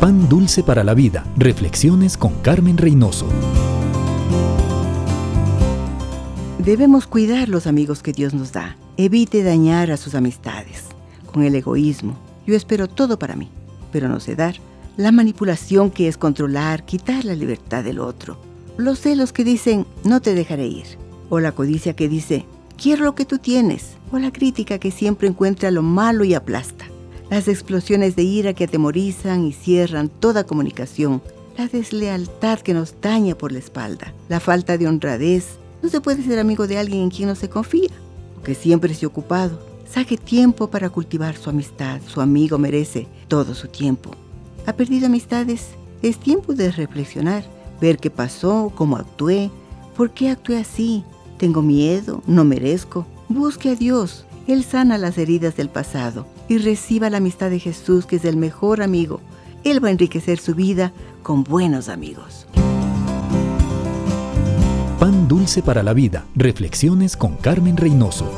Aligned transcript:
Pan 0.00 0.28
Dulce 0.28 0.62
para 0.62 0.84
la 0.84 0.94
Vida. 0.94 1.24
Reflexiones 1.36 2.16
con 2.16 2.34
Carmen 2.34 2.78
Reynoso. 2.78 3.26
Debemos 6.60 7.08
cuidar 7.08 7.48
los 7.48 7.66
amigos 7.66 8.00
que 8.00 8.12
Dios 8.12 8.32
nos 8.32 8.52
da. 8.52 8.76
Evite 8.96 9.42
dañar 9.42 9.90
a 9.90 9.96
sus 9.96 10.14
amistades 10.14 10.84
con 11.26 11.42
el 11.42 11.56
egoísmo. 11.56 12.16
Yo 12.46 12.54
espero 12.54 12.86
todo 12.86 13.18
para 13.18 13.34
mí, 13.34 13.50
pero 13.90 14.08
no 14.08 14.20
sé 14.20 14.36
dar. 14.36 14.54
La 14.96 15.10
manipulación 15.10 15.90
que 15.90 16.06
es 16.06 16.16
controlar, 16.16 16.84
quitar 16.84 17.24
la 17.24 17.34
libertad 17.34 17.82
del 17.82 17.98
otro. 17.98 18.38
Los 18.76 19.00
celos 19.00 19.32
que 19.32 19.42
dicen, 19.42 19.84
no 20.04 20.20
te 20.20 20.36
dejaré 20.36 20.68
ir. 20.68 20.86
O 21.28 21.40
la 21.40 21.50
codicia 21.50 21.96
que 21.96 22.08
dice, 22.08 22.46
quiero 22.80 23.04
lo 23.04 23.16
que 23.16 23.24
tú 23.24 23.38
tienes. 23.38 23.96
O 24.12 24.18
la 24.20 24.30
crítica 24.30 24.78
que 24.78 24.92
siempre 24.92 25.26
encuentra 25.26 25.72
lo 25.72 25.82
malo 25.82 26.22
y 26.22 26.34
aplasta. 26.34 26.87
Las 27.30 27.46
explosiones 27.46 28.16
de 28.16 28.22
ira 28.22 28.54
que 28.54 28.64
atemorizan 28.64 29.44
y 29.44 29.52
cierran 29.52 30.08
toda 30.08 30.44
comunicación. 30.44 31.20
La 31.58 31.68
deslealtad 31.68 32.60
que 32.60 32.72
nos 32.72 32.98
daña 33.02 33.34
por 33.34 33.52
la 33.52 33.58
espalda. 33.58 34.14
La 34.30 34.40
falta 34.40 34.78
de 34.78 34.88
honradez. 34.88 35.58
No 35.82 35.90
se 35.90 36.00
puede 36.00 36.22
ser 36.22 36.38
amigo 36.38 36.66
de 36.66 36.78
alguien 36.78 37.02
en 37.02 37.10
quien 37.10 37.28
no 37.28 37.34
se 37.34 37.50
confía. 37.50 37.90
Que 38.42 38.54
siempre 38.54 38.92
esté 38.92 39.04
ocupado. 39.04 39.60
Saque 39.90 40.16
tiempo 40.16 40.70
para 40.70 40.88
cultivar 40.88 41.36
su 41.36 41.50
amistad. 41.50 42.00
Su 42.06 42.22
amigo 42.22 42.56
merece 42.56 43.06
todo 43.28 43.54
su 43.54 43.68
tiempo. 43.68 44.10
¿Ha 44.64 44.72
perdido 44.72 45.06
amistades? 45.06 45.70
Es 46.00 46.18
tiempo 46.18 46.54
de 46.54 46.70
reflexionar, 46.70 47.44
ver 47.80 47.98
qué 47.98 48.10
pasó, 48.10 48.72
cómo 48.74 48.96
actué, 48.96 49.50
por 49.96 50.12
qué 50.12 50.30
actué 50.30 50.58
así. 50.58 51.04
¿Tengo 51.38 51.60
miedo? 51.60 52.22
¿No 52.26 52.44
merezco? 52.44 53.06
Busque 53.28 53.70
a 53.70 53.74
Dios. 53.74 54.24
Él 54.48 54.64
sana 54.64 54.96
las 54.96 55.18
heridas 55.18 55.56
del 55.56 55.68
pasado 55.68 56.26
y 56.48 56.56
reciba 56.56 57.10
la 57.10 57.18
amistad 57.18 57.50
de 57.50 57.60
Jesús, 57.60 58.06
que 58.06 58.16
es 58.16 58.24
el 58.24 58.38
mejor 58.38 58.80
amigo. 58.80 59.20
Él 59.62 59.84
va 59.84 59.88
a 59.88 59.90
enriquecer 59.90 60.38
su 60.38 60.54
vida 60.54 60.90
con 61.22 61.44
buenos 61.44 61.90
amigos. 61.90 62.46
Pan 64.98 65.28
dulce 65.28 65.62
para 65.62 65.82
la 65.82 65.92
vida. 65.92 66.24
Reflexiones 66.34 67.14
con 67.14 67.36
Carmen 67.36 67.76
Reynoso. 67.76 68.32